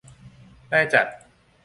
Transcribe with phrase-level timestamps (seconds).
[0.69, 1.07] ได้จัด